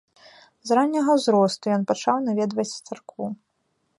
З 0.69 0.77
ранняга 0.79 1.11
ўзросту 1.17 1.65
ён 1.77 1.81
пачаў 1.91 2.17
наведваць 2.29 2.67
царкву. 2.87 3.25